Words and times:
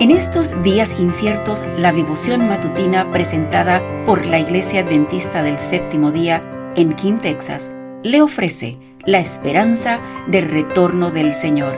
En 0.00 0.12
estos 0.12 0.62
días 0.62 1.00
inciertos, 1.00 1.64
la 1.76 1.90
devoción 1.90 2.46
matutina 2.46 3.10
presentada 3.10 3.82
por 4.06 4.26
la 4.26 4.38
Iglesia 4.38 4.82
Adventista 4.82 5.42
del 5.42 5.58
Séptimo 5.58 6.12
Día 6.12 6.72
en 6.76 6.94
King, 6.94 7.18
Texas, 7.20 7.72
le 8.04 8.22
ofrece 8.22 8.78
la 9.04 9.18
esperanza 9.18 9.98
del 10.28 10.48
retorno 10.48 11.10
del 11.10 11.34
Señor. 11.34 11.74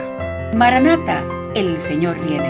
Maranata, 0.55 1.25
el 1.55 1.79
Señor 1.79 2.23
viene. 2.23 2.45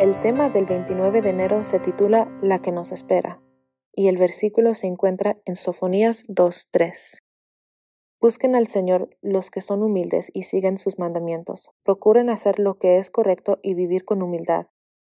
El 0.00 0.18
tema 0.18 0.48
del 0.48 0.64
29 0.64 1.22
de 1.22 1.30
enero 1.30 1.62
se 1.62 1.78
titula 1.78 2.28
La 2.42 2.58
que 2.58 2.72
nos 2.72 2.90
espera, 2.90 3.40
y 3.92 4.08
el 4.08 4.16
versículo 4.16 4.74
se 4.74 4.88
encuentra 4.88 5.36
en 5.44 5.54
Sofonías 5.54 6.26
2.3. 6.26 7.27
Busquen 8.20 8.56
al 8.56 8.66
Señor 8.66 9.10
los 9.22 9.50
que 9.50 9.60
son 9.60 9.82
humildes 9.82 10.30
y 10.34 10.42
siguen 10.42 10.76
sus 10.76 10.98
mandamientos. 10.98 11.70
Procuren 11.84 12.30
hacer 12.30 12.58
lo 12.58 12.78
que 12.78 12.98
es 12.98 13.10
correcto 13.10 13.60
y 13.62 13.74
vivir 13.74 14.04
con 14.04 14.22
humildad. 14.22 14.66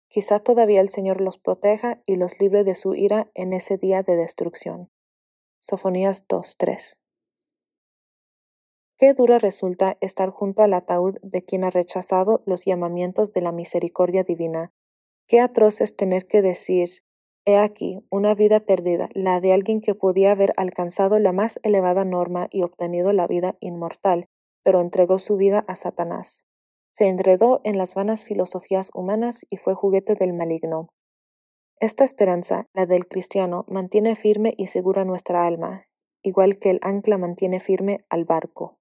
Quizá 0.08 0.40
todavía 0.40 0.80
el 0.80 0.90
Señor 0.90 1.20
los 1.20 1.38
proteja 1.38 2.02
y 2.05 2.16
los 2.16 2.40
libre 2.40 2.64
de 2.64 2.76
su 2.76 2.95
ira 2.95 3.30
en 3.34 3.52
ese 3.52 3.78
día 3.78 4.04
de 4.04 4.16
destrucción. 4.16 4.90
Sofonías 5.59 6.28
2.3. 6.28 7.00
Qué 8.98 9.14
dura 9.14 9.38
resulta 9.38 9.98
estar 10.00 10.30
junto 10.30 10.62
al 10.62 10.73
ataúd 10.73 11.17
de 11.23 11.44
quien 11.44 11.66
ha 11.66 11.72
rechazado 11.72 12.42
los 12.45 12.64
llamamientos 12.64 13.34
de 13.34 13.42
la 13.42 13.52
misericordia 13.52 14.23
divina. 14.23 14.72
Qué 15.28 15.42
atroz 15.42 15.81
es 15.81 15.95
tener 15.95 16.26
que 16.26 16.42
decir, 16.42 16.90
he 17.46 17.58
aquí, 17.58 18.00
una 18.10 18.36
vida 18.36 18.62
perdida, 18.62 19.10
la 19.14 19.40
de 19.40 19.54
alguien 19.54 19.82
que 19.82 19.96
podía 19.96 20.32
haber 20.32 20.52
alcanzado 20.58 21.20
la 21.20 21.32
más 21.32 21.60
elevada 21.64 22.06
norma 22.06 22.48
y 22.52 22.64
obtenido 22.64 23.12
la 23.14 23.28
vida 23.28 23.58
inmortal, 23.60 24.28
pero 24.64 24.80
entregó 24.80 25.20
su 25.20 25.38
vida 25.38 25.66
a 25.68 25.76
Satanás. 25.76 26.46
Se 26.94 27.08
enredó 27.08 27.60
en 27.64 27.78
las 27.78 27.96
vanas 27.96 28.24
filosofías 28.24 28.92
humanas 28.94 29.45
y 29.50 29.58
fue 29.58 29.73
juguete 29.73 30.16
del 30.16 30.34
maligno. 30.34 30.90
Esta 31.80 32.04
esperanza, 32.04 32.67
la 32.73 32.86
del 32.86 33.08
cristiano, 33.08 33.66
mantiene 33.67 34.16
firme 34.16 34.54
y 34.58 34.67
segura 34.67 35.04
nuestra 35.04 35.45
alma, 35.45 35.88
igual 36.22 36.60
que 36.60 36.70
el 36.70 36.80
ancla 36.82 37.17
mantiene 37.17 37.60
firme 37.60 38.00
al 38.10 38.26
barco. 38.26 38.78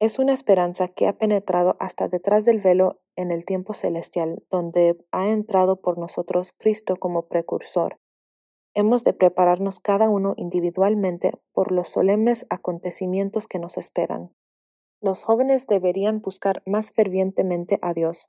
Es 0.00 0.18
una 0.18 0.32
esperanza 0.32 0.88
que 0.88 1.08
ha 1.08 1.18
penetrado 1.18 1.76
hasta 1.80 2.08
detrás 2.08 2.44
del 2.44 2.60
velo 2.60 3.00
en 3.16 3.30
el 3.30 3.44
tiempo 3.44 3.74
celestial, 3.74 4.44
donde 4.50 4.96
ha 5.10 5.28
entrado 5.28 5.80
por 5.80 5.98
nosotros 5.98 6.52
Cristo 6.56 6.96
como 6.96 7.26
precursor. 7.26 7.98
Hemos 8.74 9.02
de 9.02 9.12
prepararnos 9.12 9.80
cada 9.80 10.08
uno 10.08 10.34
individualmente 10.36 11.32
por 11.52 11.72
los 11.72 11.88
solemnes 11.88 12.46
acontecimientos 12.48 13.46
que 13.46 13.58
nos 13.58 13.76
esperan. 13.76 14.32
Los 15.00 15.24
jóvenes 15.24 15.66
deberían 15.66 16.20
buscar 16.20 16.62
más 16.64 16.92
fervientemente 16.92 17.78
a 17.82 17.92
Dios, 17.92 18.28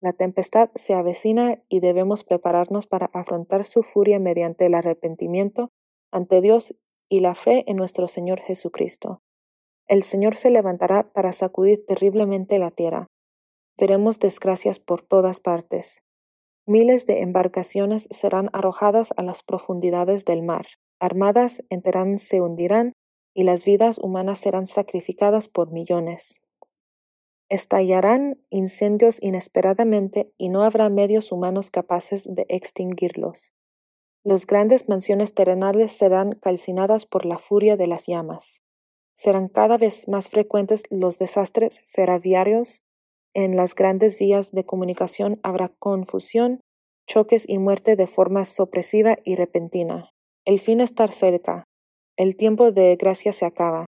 la 0.00 0.12
tempestad 0.12 0.70
se 0.76 0.94
avecina 0.94 1.60
y 1.68 1.80
debemos 1.80 2.22
prepararnos 2.22 2.86
para 2.86 3.10
afrontar 3.12 3.66
su 3.66 3.82
furia 3.82 4.20
mediante 4.20 4.66
el 4.66 4.74
arrepentimiento 4.74 5.70
ante 6.12 6.40
Dios 6.40 6.78
y 7.08 7.20
la 7.20 7.34
fe 7.34 7.64
en 7.66 7.76
nuestro 7.76 8.06
Señor 8.06 8.40
Jesucristo. 8.40 9.22
El 9.88 10.02
Señor 10.02 10.34
se 10.36 10.50
levantará 10.50 11.10
para 11.14 11.32
sacudir 11.32 11.86
terriblemente 11.86 12.58
la 12.58 12.70
tierra. 12.70 13.06
Veremos 13.78 14.18
desgracias 14.18 14.78
por 14.78 15.00
todas 15.00 15.40
partes. 15.40 16.02
Miles 16.66 17.06
de 17.06 17.22
embarcaciones 17.22 18.06
serán 18.10 18.50
arrojadas 18.52 19.14
a 19.16 19.22
las 19.22 19.42
profundidades 19.42 20.26
del 20.26 20.42
mar. 20.42 20.66
Armadas 21.00 21.64
enteras 21.70 22.20
se 22.20 22.42
hundirán 22.42 22.92
y 23.34 23.44
las 23.44 23.64
vidas 23.64 23.98
humanas 23.98 24.40
serán 24.40 24.66
sacrificadas 24.66 25.48
por 25.48 25.72
millones. 25.72 26.42
Estallarán 27.48 28.44
incendios 28.50 29.22
inesperadamente 29.22 30.30
y 30.36 30.50
no 30.50 30.64
habrá 30.64 30.90
medios 30.90 31.32
humanos 31.32 31.70
capaces 31.70 32.24
de 32.26 32.44
extinguirlos. 32.50 33.54
Las 34.22 34.44
grandes 34.44 34.86
mansiones 34.86 35.32
terrenales 35.32 35.92
serán 35.92 36.32
calcinadas 36.32 37.06
por 37.06 37.24
la 37.24 37.38
furia 37.38 37.78
de 37.78 37.86
las 37.86 38.06
llamas. 38.06 38.62
Serán 39.18 39.48
cada 39.48 39.78
vez 39.78 40.06
más 40.06 40.28
frecuentes 40.28 40.84
los 40.90 41.18
desastres 41.18 41.82
ferroviarios. 41.86 42.82
En 43.34 43.56
las 43.56 43.74
grandes 43.74 44.16
vías 44.16 44.52
de 44.52 44.64
comunicación 44.64 45.40
habrá 45.42 45.70
confusión, 45.80 46.60
choques 47.08 47.44
y 47.48 47.58
muerte 47.58 47.96
de 47.96 48.06
forma 48.06 48.44
sopresiva 48.44 49.18
y 49.24 49.34
repentina. 49.34 50.10
El 50.44 50.60
fin 50.60 50.80
está 50.80 51.08
cerca. 51.08 51.64
El 52.16 52.36
tiempo 52.36 52.70
de 52.70 52.94
gracia 52.94 53.32
se 53.32 53.44
acaba. 53.44 53.86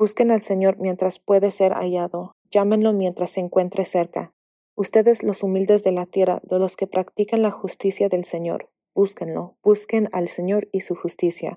Busquen 0.00 0.32
al 0.32 0.40
Señor 0.40 0.78
mientras 0.80 1.20
puede 1.20 1.52
ser 1.52 1.72
hallado. 1.72 2.32
Llámenlo 2.50 2.92
mientras 2.92 3.30
se 3.30 3.40
encuentre 3.40 3.84
cerca. 3.84 4.32
Ustedes 4.74 5.22
los 5.22 5.44
humildes 5.44 5.84
de 5.84 5.92
la 5.92 6.06
tierra, 6.06 6.40
de 6.42 6.58
los 6.58 6.74
que 6.74 6.88
practican 6.88 7.40
la 7.40 7.52
justicia 7.52 8.08
del 8.08 8.24
Señor, 8.24 8.68
búsquenlo, 8.96 9.54
busquen 9.62 10.08
al 10.10 10.26
Señor 10.26 10.68
y 10.72 10.80
su 10.80 10.96
justicia. 10.96 11.56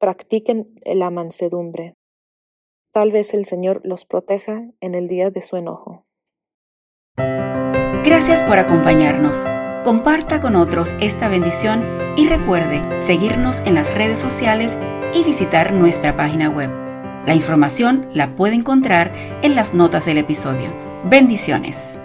Practiquen 0.00 0.74
la 0.84 1.10
mansedumbre. 1.10 1.94
Tal 2.92 3.12
vez 3.12 3.34
el 3.34 3.44
Señor 3.44 3.80
los 3.84 4.04
proteja 4.04 4.68
en 4.80 4.94
el 4.94 5.08
día 5.08 5.30
de 5.30 5.42
su 5.42 5.56
enojo. 5.56 6.06
Gracias 8.04 8.42
por 8.42 8.58
acompañarnos. 8.58 9.44
Comparta 9.84 10.40
con 10.40 10.56
otros 10.56 10.92
esta 11.00 11.28
bendición 11.28 11.84
y 12.16 12.28
recuerde 12.28 13.00
seguirnos 13.00 13.60
en 13.60 13.74
las 13.74 13.94
redes 13.94 14.18
sociales 14.18 14.78
y 15.14 15.24
visitar 15.24 15.72
nuestra 15.72 16.16
página 16.16 16.48
web 16.48 16.80
la 17.26 17.34
información 17.34 18.08
la 18.14 18.34
puede 18.34 18.54
encontrar 18.54 19.12
en 19.42 19.54
las 19.54 19.74
notas 19.74 20.06
del 20.06 20.18
episodio. 20.18 20.74
Bendiciones. 21.04 21.98